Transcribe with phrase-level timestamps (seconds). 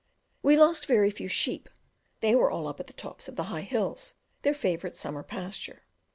[0.41, 1.69] We lost very few sheep;
[2.21, 5.83] they were all up at the tops of the high hills, their favourite summer pasture.